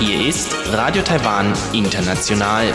[0.00, 2.72] Hier ist Radio Taiwan International.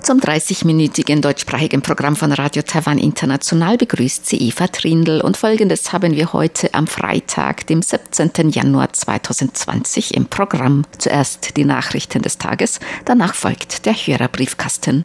[0.00, 6.14] Zum 30-minütigen deutschsprachigen Programm von Radio Taiwan International begrüßt sie Eva Trindl und folgendes haben
[6.14, 8.48] wir heute am Freitag, dem 17.
[8.48, 10.86] Januar 2020 im Programm.
[10.96, 15.04] Zuerst die Nachrichten des Tages, danach folgt der Hörerbriefkasten.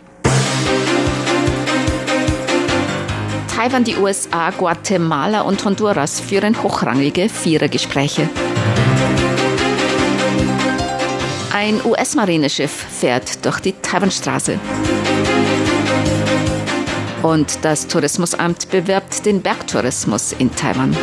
[3.59, 8.29] Taiwan, die USA, Guatemala und Honduras führen hochrangige Vierergespräche.
[11.51, 14.57] Ein US-Marineschiff fährt durch die Taiwanstraße.
[17.21, 20.95] Und das Tourismusamt bewirbt den Bergtourismus in Taiwan.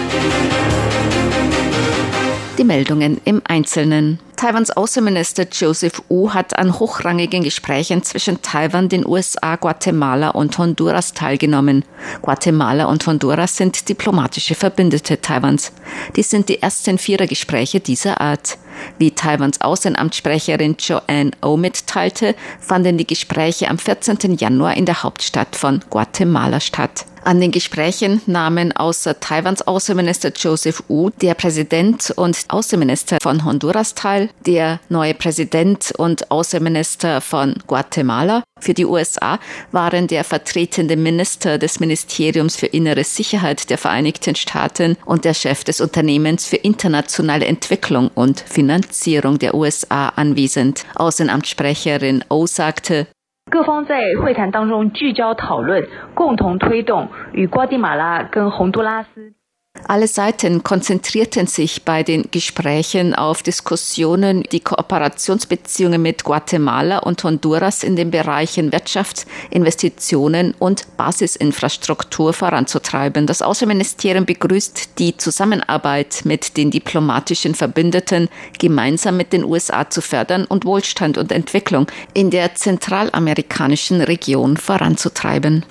[2.57, 4.19] Die Meldungen im Einzelnen.
[4.37, 11.15] Taiwans Außenminister Joseph Wu hat an hochrangigen Gesprächen zwischen Taiwan, den USA, Guatemala und Honduras
[11.15, 11.87] teilgenommen.
[12.21, 15.73] Guatemala und Honduras sind diplomatische Verbündete Taiwans.
[16.17, 18.59] Dies sind die ersten Vierergespräche dieser Art.
[18.99, 24.37] Wie Taiwans Außenamtssprecherin Joanne O oh mitteilte, fanden die Gespräche am 14.
[24.37, 27.07] Januar in der Hauptstadt von Guatemala statt.
[27.27, 33.97] An den Gesprächen nahmen außer Taiwans Außenminister Joseph Wu der Präsident und Außenminister von Honduras
[33.97, 38.45] teil, der neue Präsident und Außenminister von Guatemala.
[38.61, 39.41] Für die USA
[39.73, 45.65] waren der vertretende Minister des Ministeriums für innere Sicherheit der Vereinigten Staaten und der Chef
[45.65, 50.85] des Unternehmens für internationale Entwicklung und Finanzierung der USA anwesend.
[50.95, 53.09] Außenamtssprecherin O sagte,
[53.49, 59.35] 各方在会谈当中聚焦讨论，共同推动与瓜地马拉跟洪都拉斯。
[59.89, 67.95] Alle Seiten konzentrierten sich bei den Gesprächen auf Diskussionen, die Kooperationsbeziehungen mit Guatemala und Honduras in
[67.95, 73.27] den Bereichen Wirtschaft, Investitionen und Basisinfrastruktur voranzutreiben.
[73.27, 80.47] Das Außenministerium begrüßt die Zusammenarbeit mit den diplomatischen Verbündeten, gemeinsam mit den USA zu fördern
[80.47, 85.65] und Wohlstand und Entwicklung in der zentralamerikanischen Region voranzutreiben.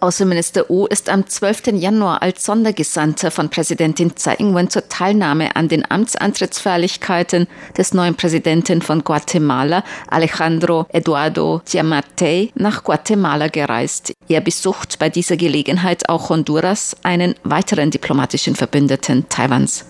[0.00, 1.68] Außenminister Ist am 12.
[1.74, 8.82] Januar als Sondergesandter von Präsidentin Tsai Ing-wen zur Teilnahme an den Amtsantrittsfeierlichkeiten des neuen Präsidenten
[8.82, 14.12] von Guatemala, Alejandro Eduardo Giammattei, nach Guatemala gereist.
[14.28, 19.86] Er besucht bei dieser Gelegenheit auch Honduras, einen weiteren diplomatischen Verbündeten Taiwans.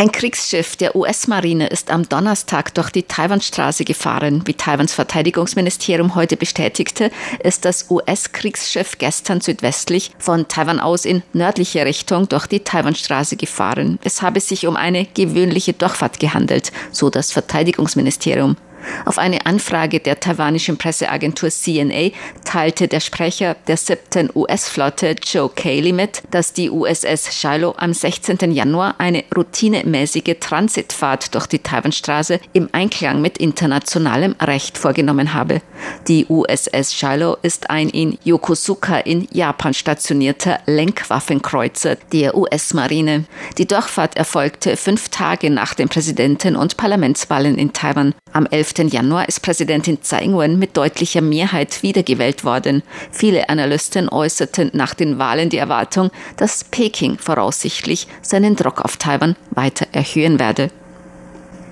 [0.00, 4.42] Ein Kriegsschiff der US-Marine ist am Donnerstag durch die Taiwanstraße gefahren.
[4.44, 7.10] Wie Taiwans Verteidigungsministerium heute bestätigte,
[7.42, 13.98] ist das US-Kriegsschiff gestern südwestlich von Taiwan aus in nördliche Richtung durch die Taiwanstraße gefahren.
[14.04, 18.56] Es habe sich um eine gewöhnliche Durchfahrt gehandelt, so das Verteidigungsministerium.
[19.04, 22.10] Auf eine Anfrage der taiwanischen Presseagentur CNA
[22.44, 28.52] teilte der Sprecher der siebten US-Flotte Joe Cayley mit, dass die USS Shiloh am 16.
[28.52, 35.62] Januar eine routinemäßige Transitfahrt durch die Taiwanstraße im Einklang mit internationalem Recht vorgenommen habe.
[36.06, 43.24] Die USS Shiloh ist ein in Yokosuka in Japan stationierter Lenkwaffenkreuzer der US-Marine.
[43.58, 48.14] Die Durchfahrt erfolgte fünf Tage nach den Präsidenten- und Parlamentswahlen in Taiwan.
[48.32, 48.67] Am 11.
[48.76, 52.82] Januar ist Präsidentin Tsai Ing-wen mit deutlicher Mehrheit wiedergewählt worden.
[53.10, 59.36] Viele Analysten äußerten nach den Wahlen die Erwartung, dass Peking voraussichtlich seinen Druck auf Taiwan
[59.50, 60.70] weiter erhöhen werde.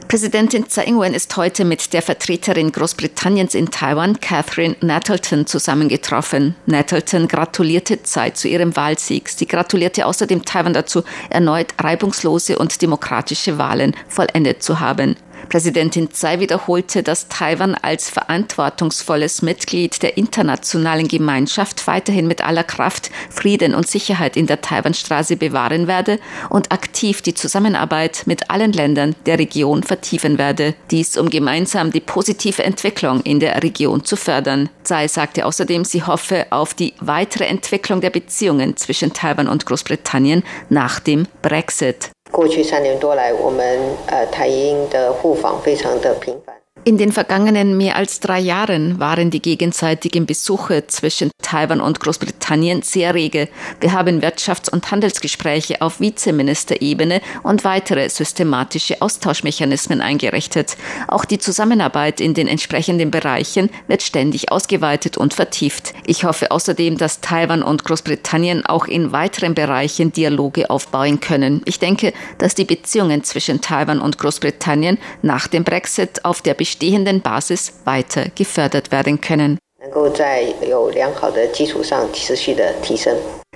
[0.08, 6.54] Präsidentin Tsai Ing-wen ist heute mit der Vertreterin Großbritanniens in Taiwan, Catherine Nettleton, zusammengetroffen.
[6.66, 9.28] Nettleton gratulierte Tsai zu ihrem Wahlsieg.
[9.28, 15.16] Sie gratulierte außerdem Taiwan dazu, erneut reibungslose und demokratische Wahlen vollendet zu haben.
[15.48, 23.10] Präsidentin Tsai wiederholte, dass Taiwan als verantwortungsvolles Mitglied der internationalen Gemeinschaft weiterhin mit aller Kraft
[23.30, 26.18] Frieden und Sicherheit in der Taiwanstraße bewahren werde
[26.50, 30.74] und aktiv die Zusammenarbeit mit allen Ländern der Region vertiefen werde.
[30.90, 34.68] Dies, um gemeinsam die positive Entwicklung in der Region zu fördern.
[34.84, 40.42] Tsai sagte außerdem, sie hoffe auf die weitere Entwicklung der Beziehungen zwischen Taiwan und Großbritannien
[40.68, 42.10] nach dem Brexit.
[42.36, 46.55] 过去三年多来，我们呃台英的互访非常的频繁。
[46.88, 53.12] In den vergangenen mehr als drei Jahren waren die gegenseitigen Besuche zwischen Taiwan und Großbritannien sehr
[53.12, 53.48] rege.
[53.80, 60.76] Wir haben Wirtschafts- und Handelsgespräche auf Vizeministerebene und weitere systematische Austauschmechanismen eingerichtet.
[61.08, 65.92] Auch die Zusammenarbeit in den entsprechenden Bereichen wird ständig ausgeweitet und vertieft.
[66.06, 71.62] Ich hoffe außerdem, dass Taiwan und Großbritannien auch in weiteren Bereichen Dialoge aufbauen können.
[71.64, 76.75] Ich denke, dass die Beziehungen zwischen Taiwan und Großbritannien nach dem Brexit auf der bestehenden
[77.22, 79.58] Basis weiter gefördert werden können.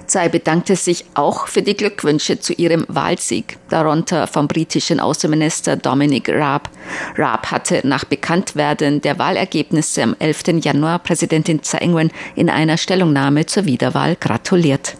[0.06, 6.28] Tsai bedankte sich auch für die Glückwünsche zu ihrem Wahlsieg, darunter vom britischen Außenminister Dominic
[6.28, 6.68] Raab.
[7.16, 10.64] Raab hatte nach Bekanntwerden der Wahlergebnisse am 11.
[10.64, 14.96] Januar Präsidentin Tsai Ing-wen in einer Stellungnahme zur Wiederwahl gratuliert.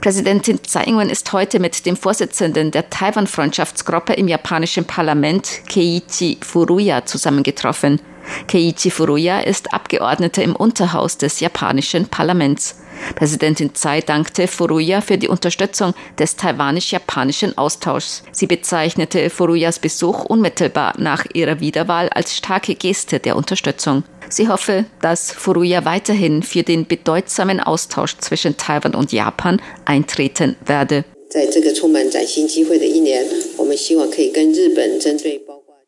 [0.00, 7.06] Präsidentin Tsai Ing-wen ist heute mit dem Vorsitzenden der Taiwan-Freundschaftsgruppe im japanischen Parlament, Keiichi Furuya,
[7.06, 8.00] zusammengetroffen.
[8.48, 12.83] Keiichi Furuya ist Abgeordneter im Unterhaus des japanischen Parlaments.
[13.14, 18.22] Präsidentin Tsai dankte Furuya für die Unterstützung des taiwanisch-japanischen Austauschs.
[18.32, 24.04] Sie bezeichnete Furuyas Besuch unmittelbar nach ihrer Wiederwahl als starke Geste der Unterstützung.
[24.28, 31.04] Sie hoffe, dass Furuya weiterhin für den bedeutsamen Austausch zwischen Taiwan und Japan eintreten werde.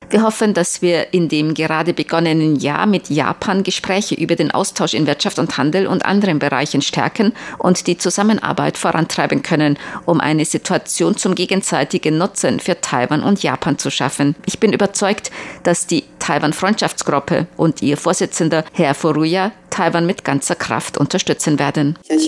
[0.08, 4.94] Wir hoffen, dass wir in dem gerade begonnenen Jahr mit Japan Gespräche über den Austausch
[4.94, 10.44] in Wirtschaft und Handel und anderen Bereichen stärken und die Zusammenarbeit vorantreiben können, um eine
[10.44, 14.36] Situation zum gegenseitigen Nutzen für Taiwan und Japan zu schaffen.
[14.46, 15.32] Ich bin überzeugt,
[15.64, 21.98] dass die Taiwan-Freundschaftsgruppe und ihr Vorsitzender Herr Furuya Taiwan mit ganzer Kraft unterstützen werden.
[22.08, 22.26] Ich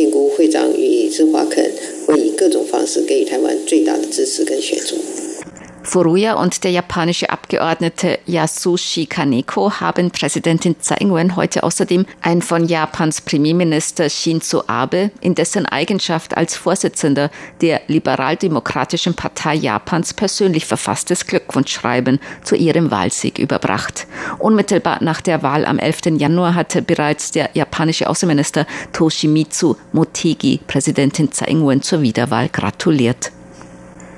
[5.89, 12.67] Furuya und der japanische Abgeordnete Yasushi Kaneko haben Präsidentin Tsai Ing-wen heute außerdem ein von
[12.67, 17.31] Japans Premierminister Shinzo Abe in dessen Eigenschaft als Vorsitzender
[17.63, 24.07] der Liberaldemokratischen Partei Japans persönlich verfasstes Glückwunschschreiben zu ihrem Wahlsieg überbracht.
[24.39, 26.19] Unmittelbar nach der Wahl am 11.
[26.19, 33.33] Januar hatte bereits der japanische Außenminister Toshimitsu Motegi Präsidentin Tsai Ing-wen zur Wiederwahl gratuliert.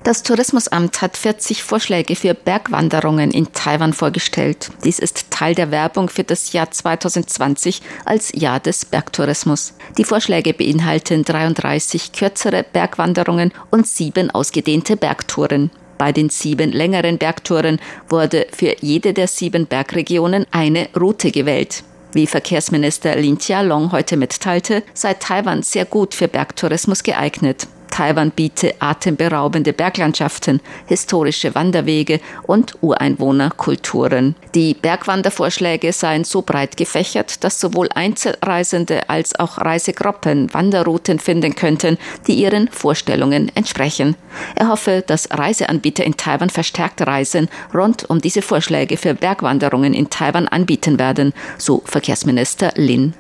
[0.03, 4.71] Das Tourismusamt hat 40 Vorschläge für Bergwanderungen in Taiwan vorgestellt.
[4.83, 9.75] Dies ist Teil der Werbung für das Jahr 2020 als Jahr des Bergtourismus.
[9.99, 15.71] Die Vorschläge beinhalten 33 kürzere Bergwanderungen und sieben ausgedehnte Bergtouren.
[15.99, 21.85] Bei den sieben längeren Bergtouren wurde für jede der sieben Bergregionen eine Route gewählt.
[22.13, 27.69] Wie Verkehrsminister Lin Chia-long heute mitteilte, sei Taiwan sehr gut für Bergtourismus geeignet.
[28.01, 34.37] Taiwan biete atemberaubende Berglandschaften, historische Wanderwege und Ureinwohnerkulturen.
[34.55, 41.99] Die Bergwandervorschläge seien so breit gefächert, dass sowohl Einzelreisende als auch Reisegruppen Wanderrouten finden könnten,
[42.27, 44.17] die ihren Vorstellungen entsprechen.
[44.55, 50.09] Er hoffe, dass Reiseanbieter in Taiwan verstärkt Reisen rund um diese Vorschläge für Bergwanderungen in
[50.09, 53.13] Taiwan anbieten werden, so Verkehrsminister Lin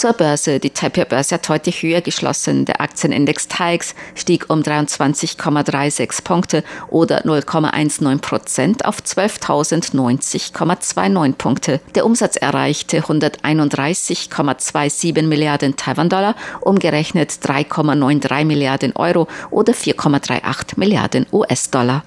[0.00, 0.58] zur Börse.
[0.58, 2.64] Die Taipei-Börse hat heute höher geschlossen.
[2.64, 11.80] Der Aktienindex TAIX stieg um 23,36 Punkte oder 0,19 Prozent auf 12.090,29 Punkte.
[11.94, 22.04] Der Umsatz erreichte 131,27 Milliarden Taiwan-Dollar, umgerechnet 3,93 Milliarden Euro oder 4,38 Milliarden US-Dollar.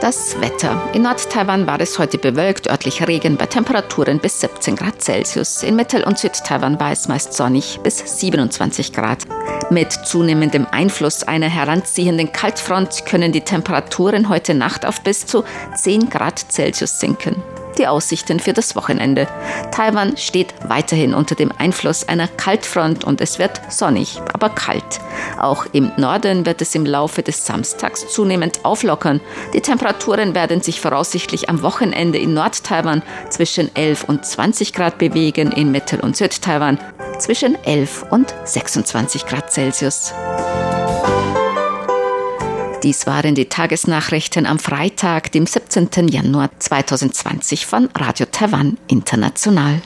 [0.00, 0.88] Das Wetter.
[0.94, 5.62] In Nord-Taiwan war es heute bewölkt, örtlich Regen bei Temperaturen bis 17 Grad Celsius.
[5.62, 9.26] In Mittel- und Südtaiwan war es meist sonnig bis 27 Grad.
[9.68, 15.44] Mit zunehmendem Einfluss einer heranziehenden Kaltfront können die Temperaturen heute Nacht auf bis zu
[15.76, 17.42] 10 Grad Celsius sinken
[17.80, 19.26] die Aussichten für das Wochenende.
[19.72, 25.00] Taiwan steht weiterhin unter dem Einfluss einer Kaltfront und es wird sonnig, aber kalt.
[25.38, 29.20] Auch im Norden wird es im Laufe des Samstags zunehmend auflockern.
[29.54, 35.50] Die Temperaturen werden sich voraussichtlich am Wochenende in Nord-Taiwan zwischen 11 und 20 Grad bewegen,
[35.50, 36.78] in Mittel- und Süd-Taiwan
[37.18, 40.12] zwischen 11 und 26 Grad Celsius.
[42.82, 46.08] Dies waren die Tagesnachrichten am Freitag, dem 17.
[46.08, 49.82] Januar 2020 von Radio Taiwan International.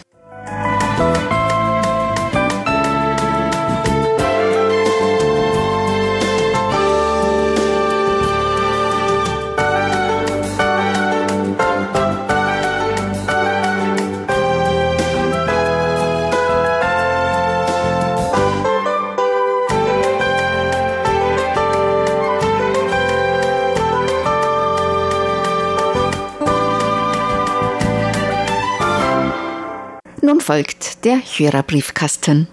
[30.45, 32.49] Folgt der Hörerbriefkasten.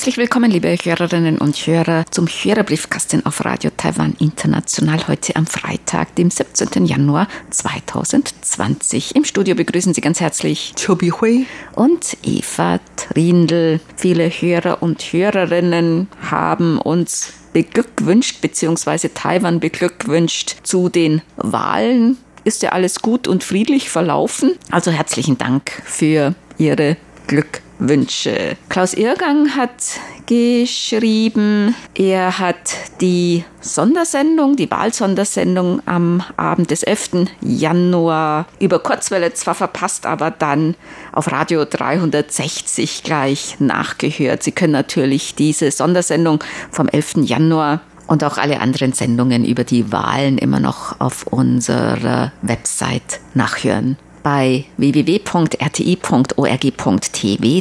[0.00, 6.14] Herzlich willkommen, liebe Hörerinnen und Hörer, zum Hörerbriefkasten auf Radio Taiwan International heute am Freitag,
[6.14, 6.86] dem 17.
[6.86, 9.14] Januar 2020.
[9.14, 13.78] Im Studio begrüßen Sie ganz herzlich Chobi Hui und Eva Trindl.
[13.94, 19.10] Viele Hörer und Hörerinnen haben uns beglückwünscht bzw.
[19.12, 22.16] Taiwan beglückwünscht zu den Wahlen.
[22.44, 24.52] Ist ja alles gut und friedlich verlaufen.
[24.70, 27.69] Also herzlichen Dank für Ihre Glückwünsche.
[27.80, 28.56] Wünsche.
[28.68, 37.26] Klaus Irrgang hat geschrieben, er hat die Sondersendung, die Wahlsondersendung am Abend des 11.
[37.40, 40.76] Januar über Kurzwelle zwar verpasst, aber dann
[41.12, 44.42] auf Radio 360 gleich nachgehört.
[44.42, 47.24] Sie können natürlich diese Sondersendung vom 11.
[47.24, 53.96] Januar und auch alle anderen Sendungen über die Wahlen immer noch auf unserer Website nachhören
[54.22, 55.60] bei www.rti.org.tv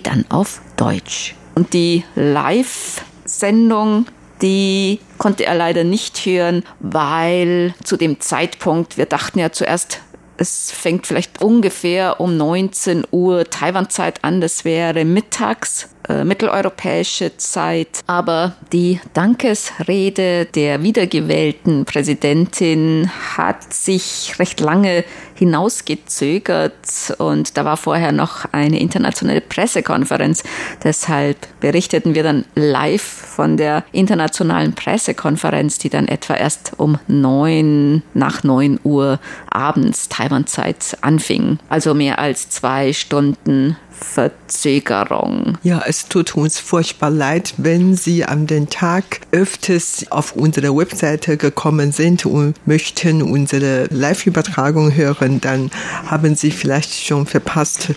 [0.04, 1.36] dann auf Deutsch.
[1.56, 4.06] Und die Live-Sendung,
[4.42, 10.00] die konnte er leider nicht hören, weil zu dem Zeitpunkt, wir dachten ja zuerst,
[10.38, 18.02] es fängt vielleicht ungefähr um 19 Uhr Taiwan-Zeit an, das wäre mittags äh, mitteleuropäische Zeit.
[18.08, 25.04] Aber die Dankesrede der wiedergewählten Präsidentin hat sich recht lange
[25.36, 30.44] hinausgezögert und da war vorher noch eine internationale Pressekonferenz.
[30.84, 38.04] Deshalb berichteten wir dann live von der internationalen Pressekonferenz, die dann etwa erst um neun,
[38.14, 41.60] nach neun Uhr abends Taiwan-Zeit anfing.
[41.70, 45.58] Also mehr als zwei Stunden Verzögerung.
[45.64, 51.38] Ja, es tut uns furchtbar leid, wenn Sie an den Tag öfters auf unsere Webseite
[51.38, 55.72] gekommen sind und möchten unsere Live-Übertragung hören, dann
[56.06, 57.94] haben Sie vielleicht schon verpasst,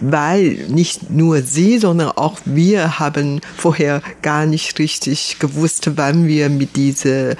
[0.00, 6.48] weil nicht nur Sie, sondern auch wir haben vorher gar nicht richtig gewusst, wann wir
[6.48, 7.36] mit dieser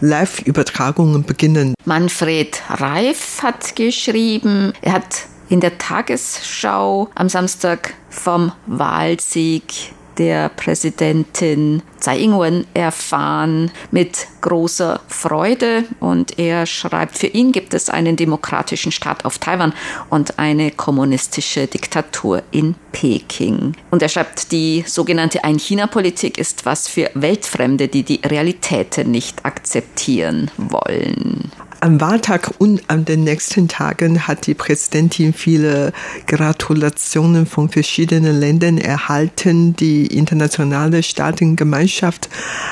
[0.00, 1.74] Live-Übertragungen beginnen.
[1.84, 11.82] Manfred Reif hat geschrieben, er hat in der Tagesschau am Samstag vom Wahlsieg der Präsidentin
[11.98, 18.92] Tsai Ing-wen erfahren mit großer Freude und er schreibt, für ihn gibt es einen demokratischen
[18.92, 19.72] Staat auf Taiwan
[20.10, 23.74] und eine kommunistische Diktatur in Peking.
[23.90, 30.50] Und er schreibt, die sogenannte Ein-China-Politik ist was für Weltfremde, die die Realitäten nicht akzeptieren
[30.56, 31.50] wollen.
[31.84, 35.92] Am Wahltag und an den nächsten Tagen hat die Präsidentin viele
[36.26, 39.76] Gratulationen von verschiedenen Ländern erhalten.
[39.76, 42.30] Die internationale Staatengemeinschaft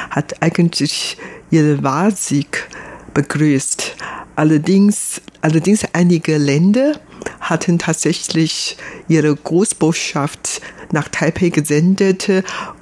[0.08, 1.18] hat eigentlich
[1.50, 2.70] ihren Wahlsieg
[3.12, 3.96] begrüßt.
[4.34, 6.98] Allerdings, allerdings einige Länder
[7.38, 8.78] hatten tatsächlich
[9.08, 12.30] ihre Großbotschaft nach Taipei gesendet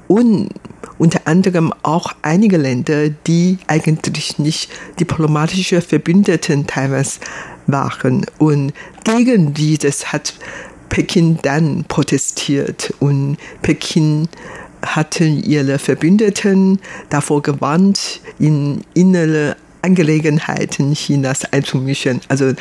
[0.07, 0.51] und
[1.01, 7.21] unter anderem auch einige Länder, die eigentlich nicht diplomatische Verbündeten Taiwans
[7.67, 8.27] waren.
[8.37, 10.35] Und gegen dieses hat
[10.91, 14.29] Peking dann protestiert und Peking
[14.85, 22.21] hatten ihre Verbündeten davor gewarnt, in innere Angelegenheiten Chinas einzumischen.
[22.29, 22.53] Also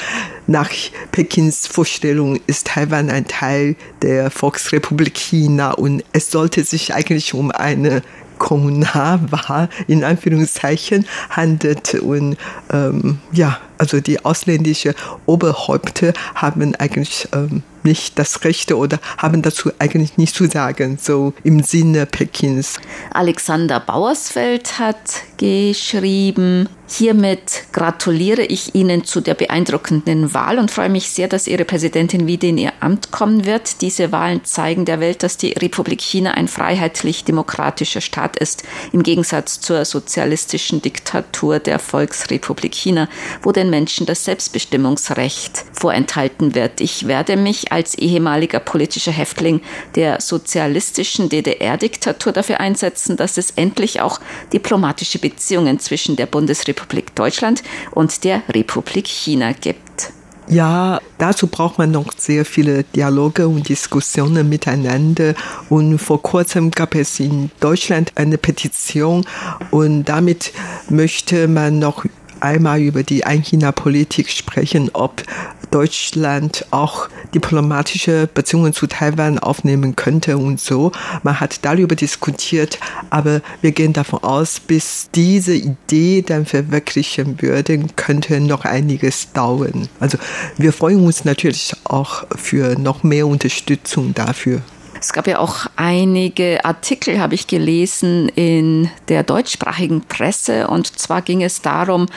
[0.48, 0.72] nach
[1.12, 7.51] Pekins Vorstellung ist Taiwan ein Teil der Volksrepublik China und es sollte sich eigentlich um
[7.51, 8.01] eine
[8.39, 12.38] Kommunalwahl in Anführungszeichen handelt und
[12.72, 19.72] ähm, ja, also die ausländische Oberhäupter haben eigentlich ähm, nicht das Recht oder haben dazu
[19.79, 22.79] eigentlich nichts zu sagen, so im Sinne Pekins.
[23.12, 24.98] Alexander Bauersfeld hat
[25.39, 31.63] geschrieben, hiermit gratuliere ich Ihnen zu der beeindruckenden Wahl und freue mich sehr, dass Ihre
[31.63, 33.81] Präsidentin wieder in ihr Amt kommen wird.
[33.81, 39.62] Diese Wahlen zeigen der Welt, dass die Republik China ein freiheitlich-demokratischer Staat ist, im Gegensatz
[39.62, 43.08] zur sozialistischen Diktatur der Volksrepublik China,
[43.41, 46.81] wo den Menschen das Selbstbestimmungsrecht vorenthalten wird.
[46.81, 49.62] Ich werde mich als ehemaliger politischer Häftling
[49.96, 54.19] der sozialistischen DDR-Diktatur dafür einsetzen, dass es endlich auch
[54.51, 60.12] diplomatische Beziehungen zwischen der Bundesrepublik Deutschland und der Republik China gibt.
[60.48, 65.36] Ja, dazu braucht man noch sehr viele Dialoge und Diskussionen miteinander.
[65.69, 69.25] Und vor kurzem gab es in Deutschland eine Petition
[69.69, 70.51] und damit
[70.89, 72.03] möchte man noch
[72.41, 75.24] einmal über die Ein-China-Politik sprechen, ob
[75.72, 80.91] Deutschland auch diplomatische Beziehungen zu Taiwan aufnehmen könnte und so.
[81.24, 82.79] Man hat darüber diskutiert,
[83.10, 89.88] aber wir gehen davon aus, bis diese Idee dann verwirklichen würde, könnte noch einiges dauern.
[90.00, 90.17] Also
[90.58, 94.62] wir freuen uns natürlich auch für noch mehr Unterstützung dafür.
[95.00, 100.67] Es gab ja auch einige Artikel, habe ich gelesen, in der deutschsprachigen Presse.
[100.67, 102.08] Und zwar ging es darum,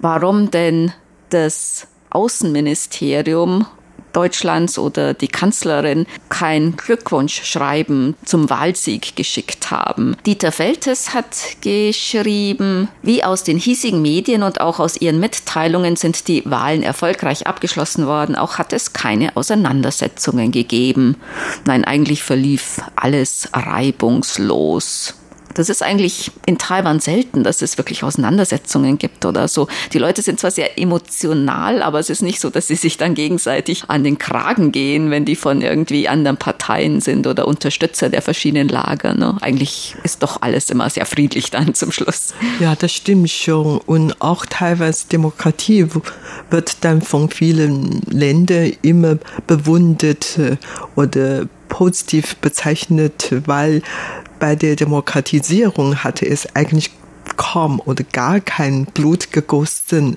[0.00, 0.92] warum denn
[1.30, 3.66] das Außenministerium
[4.12, 10.16] Deutschlands oder die Kanzlerin kein Glückwunschschreiben zum Wahlsieg geschickt haben.
[10.26, 16.28] Dieter Feltes hat geschrieben, wie aus den hiesigen Medien und auch aus ihren Mitteilungen sind
[16.28, 18.36] die Wahlen erfolgreich abgeschlossen worden.
[18.36, 21.16] Auch hat es keine Auseinandersetzungen gegeben.
[21.64, 25.14] Nein, eigentlich verlief alles reibungslos
[25.58, 29.66] das ist eigentlich in Taiwan selten, dass es wirklich Auseinandersetzungen gibt oder so.
[29.92, 33.14] Die Leute sind zwar sehr emotional, aber es ist nicht so, dass sie sich dann
[33.14, 38.22] gegenseitig an den Kragen gehen, wenn die von irgendwie anderen Parteien sind oder Unterstützer der
[38.22, 39.14] verschiedenen Lager.
[39.14, 39.36] Ne?
[39.40, 42.34] Eigentlich ist doch alles immer sehr friedlich dann zum Schluss.
[42.60, 43.78] Ja, das stimmt schon.
[43.78, 45.88] Und auch Taiwans Demokratie
[46.50, 50.56] wird dann von vielen Ländern immer bewundert äh,
[50.94, 53.82] oder positiv bezeichnet, weil
[54.38, 56.90] bei der Demokratisierung hatte es eigentlich
[57.36, 60.16] kaum oder gar kein Blut gegossen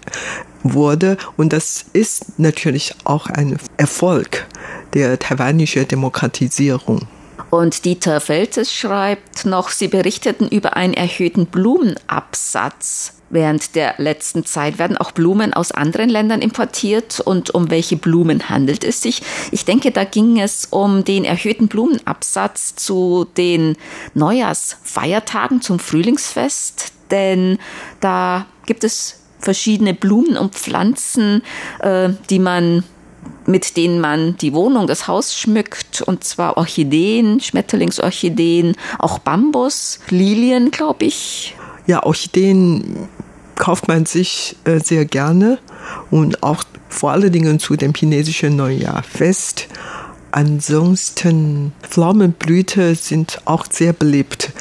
[0.64, 1.18] wurde.
[1.38, 4.48] Und das ist natürlich auch ein Erfolg
[4.94, 7.08] der taiwanischen Demokratisierung.
[7.50, 14.78] Und Dieter Feltes schreibt noch, sie berichteten über einen erhöhten Blumenabsatz Während der letzten Zeit
[14.78, 19.22] werden auch Blumen aus anderen Ländern importiert und um welche Blumen handelt es sich?
[19.52, 23.78] Ich denke, da ging es um den erhöhten Blumenabsatz zu den
[24.16, 27.58] Neujahrsfeiertagen zum Frühlingsfest, denn
[28.02, 31.42] da gibt es verschiedene Blumen und Pflanzen,
[31.80, 32.84] äh, die man
[33.46, 40.72] mit denen man die Wohnung, das Haus schmückt, und zwar Orchideen, Schmetterlingsorchideen, auch Bambus, Lilien,
[40.72, 41.56] glaube ich.
[41.88, 43.10] Ja, Orchideen
[43.62, 45.60] kauft man sich äh, sehr gerne
[46.10, 49.68] und auch vor allen Dingen zu dem chinesischen Neujahrfest.
[50.32, 54.52] Ansonsten Pflaumenblüte sind auch sehr beliebt,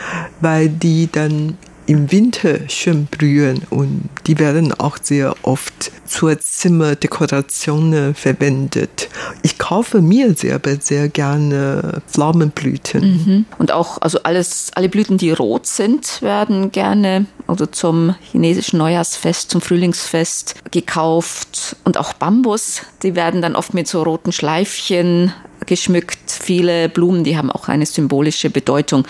[0.43, 8.15] weil die dann im Winter schön blühen und die werden auch sehr oft zur Zimmerdekoration
[8.15, 9.09] verwendet.
[9.43, 13.01] Ich kaufe mir selber sehr gerne Pflaumenblüten.
[13.03, 13.45] Mhm.
[13.59, 19.51] Und auch, also alles, alle Blüten, die rot sind, werden gerne also zum chinesischen Neujahrsfest,
[19.51, 21.77] zum Frühlingsfest gekauft.
[21.85, 25.33] Und auch Bambus, die werden dann oft mit so roten Schleifchen
[25.67, 26.19] geschmückt.
[26.27, 29.07] Viele Blumen, die haben auch eine symbolische Bedeutung.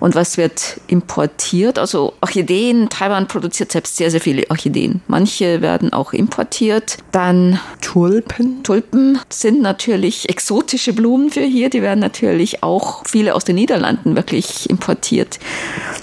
[0.00, 1.78] Und was wird importiert?
[1.78, 2.88] Also Orchideen.
[2.88, 5.00] Taiwan produziert selbst sehr, sehr viele Orchideen.
[5.08, 6.98] Manche werden auch importiert.
[7.12, 8.62] Dann Tulpen.
[8.62, 11.70] Tulpen sind natürlich exotische Blumen für hier.
[11.70, 15.38] Die werden natürlich auch viele aus den Niederlanden wirklich importiert.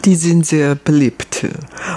[0.06, 1.46] Die sind sehr beliebt.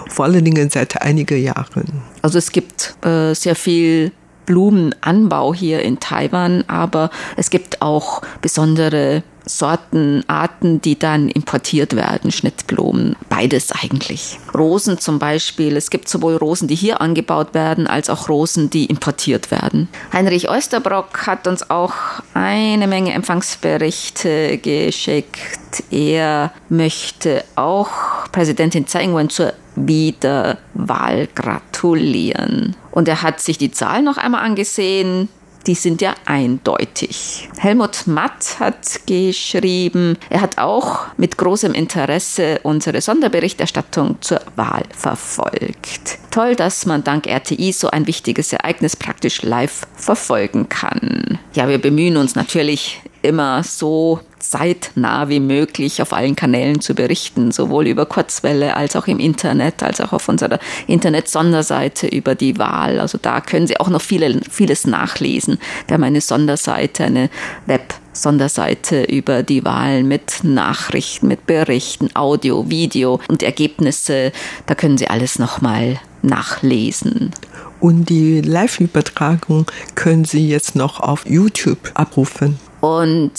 [0.09, 2.03] Vor allen Dingen seit einigen Jahren.
[2.23, 4.13] Also es gibt äh, sehr viel
[4.47, 12.33] Blumenanbau hier in Taiwan, aber es gibt auch besondere Sorten, Arten, die dann importiert werden,
[12.33, 14.39] Schnittblumen, beides eigentlich.
[14.55, 18.87] Rosen zum Beispiel, es gibt sowohl Rosen, die hier angebaut werden, als auch Rosen, die
[18.87, 19.89] importiert werden.
[20.15, 21.93] Heinrich Oesterbrock hat uns auch
[22.33, 25.85] eine Menge Empfangsberichte geschickt.
[25.91, 27.91] Er möchte auch
[28.33, 32.77] Präsidentin Tsai Ing-wen zur Wiederwahl gratulieren.
[32.91, 35.29] Und er hat sich die Zahlen noch einmal angesehen
[35.67, 37.49] die sind ja eindeutig.
[37.59, 46.19] Helmut Matt hat geschrieben, er hat auch mit großem Interesse unsere Sonderberichterstattung zur Wahl verfolgt.
[46.31, 51.39] Toll, dass man dank RTI so ein wichtiges Ereignis praktisch live verfolgen kann.
[51.55, 57.53] Ja, wir bemühen uns natürlich immer so zeitnah wie möglich auf allen Kanälen zu berichten,
[57.53, 63.01] sowohl über Kurzwelle als auch im Internet, als auch auf unserer Internet-Sonderseite über die Wahl.
[63.01, 65.59] Also da können Sie auch noch viele, vieles nachlesen.
[65.87, 67.31] Wir haben eine Sonderseite, eine
[67.67, 74.33] Web Sonderseite über die Wahl mit Nachrichten, mit Berichten, Audio, Video und Ergebnisse.
[74.67, 77.33] Da können Sie alles nochmal nachlesen.
[77.81, 82.59] Und die Live-Übertragung können Sie jetzt noch auf YouTube abrufen.
[82.81, 83.33] Und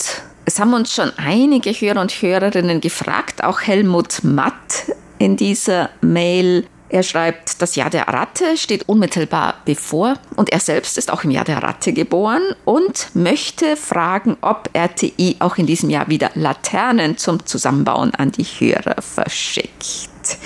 [0.45, 6.67] es haben uns schon einige Hörer und Hörerinnen gefragt, auch Helmut Matt in dieser Mail.
[6.87, 11.31] Er schreibt, das Jahr der Ratte steht unmittelbar bevor und er selbst ist auch im
[11.31, 17.17] Jahr der Ratte geboren und möchte fragen, ob RTI auch in diesem Jahr wieder Laternen
[17.17, 20.37] zum Zusammenbauen an die Hörer verschickt.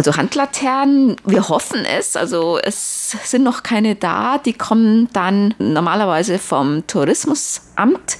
[0.00, 2.16] Also Handlaternen, wir hoffen es.
[2.16, 4.38] Also es sind noch keine da.
[4.38, 8.16] Die kommen dann normalerweise vom Tourismusamt.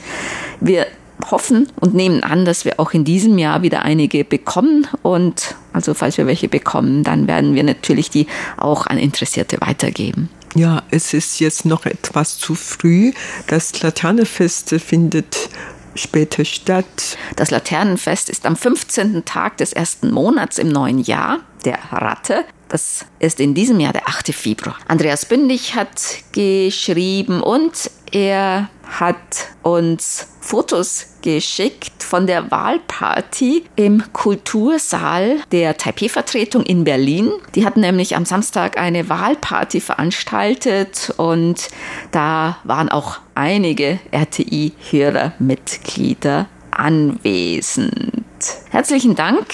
[0.61, 0.87] Wir
[1.31, 4.89] hoffen und nehmen an, dass wir auch in diesem Jahr wieder einige bekommen.
[5.01, 8.27] Und also falls wir welche bekommen, dann werden wir natürlich die
[8.59, 10.29] auch an Interessierte weitergeben.
[10.55, 13.15] Ja, es ist jetzt noch etwas zu früh.
[13.47, 15.49] Das Laternefest findet
[15.95, 17.19] später statt.
[17.37, 19.25] Das Laternenfest ist am 15.
[19.25, 22.45] Tag des ersten Monats im neuen Jahr, der Ratte.
[22.69, 24.33] Das ist in diesem Jahr der 8.
[24.33, 24.77] Februar.
[24.87, 26.01] Andreas Bündig hat
[26.33, 36.83] geschrieben und er hat uns Fotos geschickt von der Wahlparty im Kultursaal der Taipei-Vertretung in
[36.85, 37.31] Berlin.
[37.55, 41.69] Die hatten nämlich am Samstag eine Wahlparty veranstaltet und
[42.11, 48.25] da waren auch einige RTI-Hörermitglieder anwesend.
[48.71, 49.47] Herzlichen Dank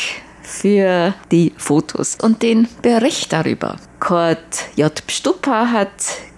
[0.42, 3.77] für die Fotos und den Bericht darüber.
[4.07, 5.05] Kurt J.
[5.09, 5.90] Pstupa hat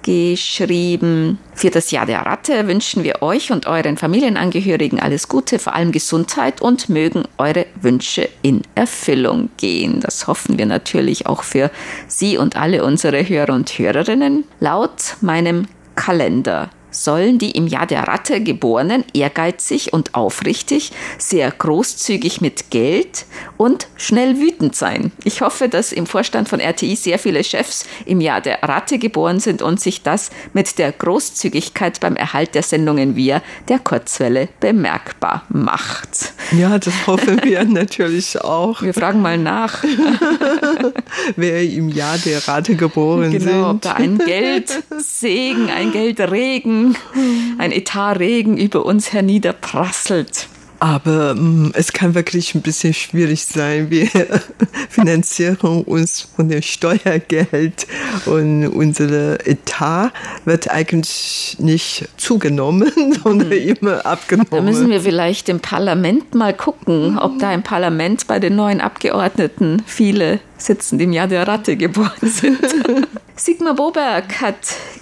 [0.03, 5.75] geschrieben, für das Jahr der Ratte wünschen wir euch und euren Familienangehörigen alles Gute, vor
[5.75, 10.01] allem Gesundheit und mögen eure Wünsche in Erfüllung gehen.
[10.01, 11.71] Das hoffen wir natürlich auch für
[12.07, 14.45] Sie und alle unsere Hörer und Hörerinnen.
[14.61, 16.71] Laut meinem Kalender
[17.05, 23.89] sollen die im Jahr der Ratte geborenen ehrgeizig und aufrichtig, sehr großzügig mit Geld und
[23.97, 25.13] schnell wütend sein.
[25.25, 29.41] Ich hoffe, dass im Vorstand von RTI sehr viele Chefs im Jahr der Ratte geboren
[29.41, 35.45] sind und sich das mit der Großzügigkeit beim Erhalt der Sendungen via der Kurzwelle bemerkbar
[35.49, 36.33] macht.
[36.53, 38.83] Ja, das hoffen wir natürlich auch.
[38.83, 39.83] Wir fragen mal nach,
[41.37, 43.65] wer im Jahr der Ratte geboren genau, sind.
[43.65, 46.88] Ob da ein Geldsegen, ein Geldregen,
[47.59, 50.49] ein Etatregen über uns herniederprasselt.
[50.81, 53.91] Aber mh, es kann wirklich ein bisschen schwierig sein.
[53.91, 54.09] Wir
[54.89, 57.87] finanzieren uns von dem Steuergeld
[58.27, 60.13] und unser Etat
[60.45, 62.93] wird eigentlich nicht zugenommen,
[63.25, 64.51] sondern immer abgenommen.
[64.51, 68.81] Da müssen wir vielleicht im Parlament mal gucken, ob da im Parlament bei den neuen
[68.81, 72.59] Abgeordneten viele sitzen, die im Jahr der Ratte geboren sind.
[73.37, 74.57] Sigmar Boberg hat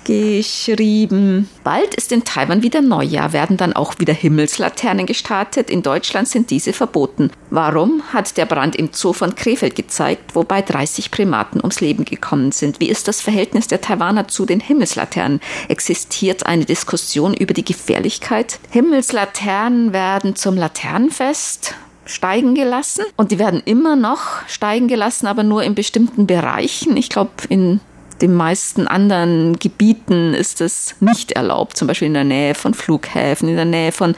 [0.07, 5.69] geschrieben, bald ist in Taiwan wieder Neujahr, werden dann auch wieder Himmelslaternen gestartet.
[5.69, 7.33] In Deutschland sind diese verboten.
[7.51, 12.53] Warum hat der Brand im Zoo von Krefeld gezeigt, wobei 30 Primaten ums Leben gekommen
[12.53, 12.79] sind?
[12.79, 15.41] Wie ist das Verhältnis der Taiwaner zu den Himmelslaternen?
[15.69, 18.61] Existiert eine Diskussion über die Gefährlichkeit?
[18.71, 25.65] Himmelslaternen werden zum Laternenfest steigen gelassen und die werden immer noch steigen gelassen, aber nur
[25.65, 26.97] in bestimmten Bereichen.
[26.97, 27.81] Ich glaube, in
[28.21, 33.49] den meisten anderen Gebieten ist es nicht erlaubt, zum Beispiel in der Nähe von Flughäfen,
[33.49, 34.15] in der Nähe von,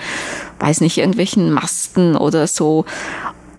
[0.61, 2.85] weiß nicht, irgendwelchen Masten oder so.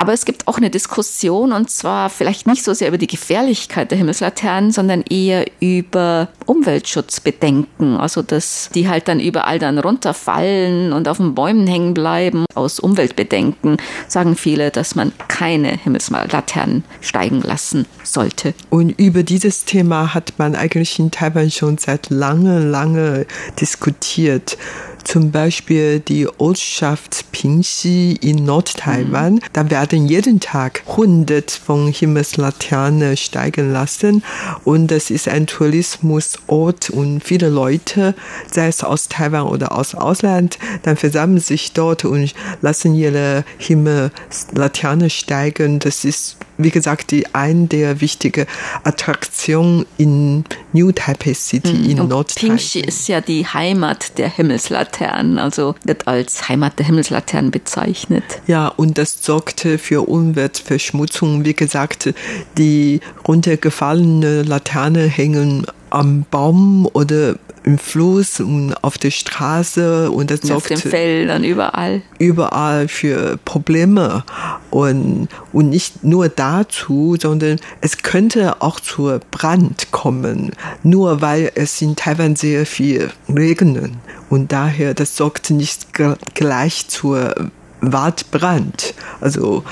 [0.01, 3.91] Aber es gibt auch eine Diskussion und zwar vielleicht nicht so sehr über die Gefährlichkeit
[3.91, 7.97] der Himmelslaternen, sondern eher über Umweltschutzbedenken.
[7.97, 12.45] Also, dass die halt dann überall dann runterfallen und auf den Bäumen hängen bleiben.
[12.55, 13.75] Aus Umweltbedenken
[14.07, 18.53] sagen viele, dass man keine Himmelslaternen steigen lassen sollte.
[18.69, 23.25] Und über dieses Thema hat man eigentlich in Taiwan schon seit lange, lange
[23.59, 24.57] diskutiert
[25.03, 29.35] zum Beispiel die Ortschaft Pingxi in Nordtaiwan.
[29.35, 29.39] Mhm.
[29.53, 34.23] Da werden jeden Tag hundert von Himmelslaternen steigen lassen
[34.63, 38.15] und das ist ein Tourismusort und viele Leute,
[38.51, 45.09] sei es aus Taiwan oder aus Ausland, dann versammeln sich dort und lassen ihre Himmelslaternen
[45.09, 45.79] steigen.
[45.79, 48.45] Das ist wie gesagt, die eine der wichtigen
[48.83, 51.89] Attraktionen in New Taipei City Mhm.
[51.89, 52.57] in Nordtaiwan.
[52.57, 54.88] Pingxi ist ja die Heimat der Himmelslaternen,
[55.37, 58.23] also wird als Heimat der Himmelslaternen bezeichnet.
[58.47, 61.45] Ja, und das sorgte für Umweltverschmutzung.
[61.45, 62.13] Wie gesagt,
[62.57, 67.35] die runtergefallene Laterne hängen am Baum oder
[67.69, 72.01] im Fluss und auf der Straße und das Auf den Feldern, überall.
[72.17, 74.23] überall für Probleme
[74.71, 80.51] und, und nicht nur dazu, sondern es könnte auch zur Brand kommen,
[80.81, 83.91] nur weil es in Taiwan sehr viel regnet
[84.31, 85.89] und daher das sorgt nicht
[86.33, 87.35] gleich zur
[87.81, 88.95] Waldbrand.
[89.21, 89.63] Also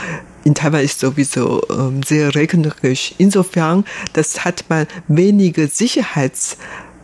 [0.43, 3.13] in Taiwan ist sowieso ähm, sehr regnerisch.
[3.17, 3.83] Insofern,
[4.13, 5.67] das hat man wenige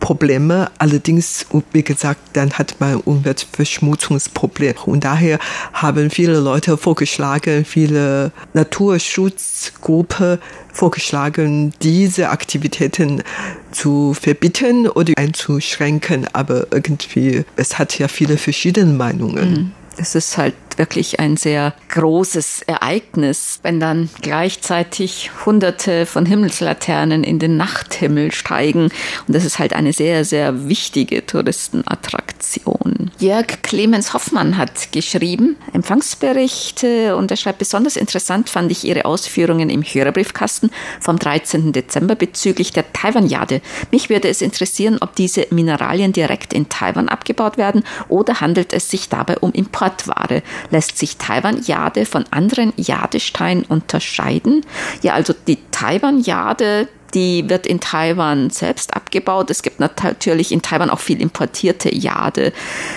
[0.04, 0.70] Sicherheitsprobleme.
[0.78, 4.74] Allerdings, wie gesagt, dann hat man Umweltverschmutzungsprobleme.
[4.84, 5.38] Und daher
[5.72, 10.38] haben viele Leute vorgeschlagen, viele Naturschutzgruppen
[10.72, 13.22] vorgeschlagen, diese Aktivitäten
[13.70, 16.26] zu verbieten oder einzuschränken.
[16.32, 19.72] Aber irgendwie, es hat ja viele verschiedene Meinungen.
[19.96, 27.38] Es ist halt wirklich ein sehr großes Ereignis, wenn dann gleichzeitig hunderte von Himmelslaternen in
[27.38, 28.84] den Nachthimmel steigen.
[29.26, 33.10] Und das ist halt eine sehr, sehr wichtige Touristenattraktion.
[33.18, 39.70] Jörg Clemens Hoffmann hat geschrieben, Empfangsberichte und er schreibt, besonders interessant fand ich Ihre Ausführungen
[39.70, 41.72] im Hörerbriefkasten vom 13.
[41.72, 43.60] Dezember bezüglich der Taiwan-Jade.
[43.90, 48.90] Mich würde es interessieren, ob diese Mineralien direkt in Taiwan abgebaut werden oder handelt es
[48.90, 50.42] sich dabei um Importware?
[50.70, 54.64] Lässt sich Taiwan-Jade von anderen Jadesteinen unterscheiden?
[55.02, 59.50] Ja, also die Taiwan-Jade, die wird in Taiwan selbst abgebaut.
[59.50, 62.52] Es gibt natürlich in Taiwan auch viel importierte Jade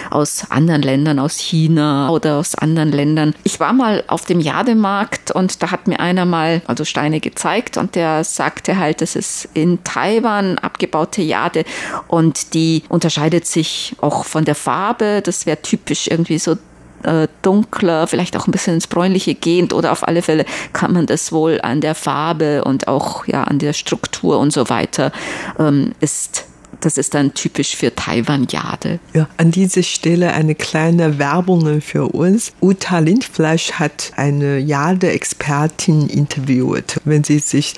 [0.09, 3.35] aus anderen Ländern, aus China oder aus anderen Ländern.
[3.43, 7.77] Ich war mal auf dem Jademarkt und da hat mir einer mal also Steine gezeigt
[7.77, 11.63] und der sagte halt, das ist in Taiwan abgebaute Jade
[12.07, 15.21] und die unterscheidet sich auch von der Farbe.
[15.23, 16.57] Das wäre typisch irgendwie so
[17.07, 21.05] äh, dunkler, vielleicht auch ein bisschen ins Bräunliche gehend oder auf alle Fälle kann man
[21.05, 25.11] das wohl an der Farbe und auch ja an der Struktur und so weiter
[25.57, 26.45] ähm, ist
[26.79, 28.99] das ist dann typisch für Taiwan-Jade.
[29.13, 32.53] Ja, an dieser Stelle eine kleine Werbung für uns.
[32.61, 36.99] Uta Lindfleisch hat eine Jade-Expertin interviewt.
[37.05, 37.73] Wenn Sie sich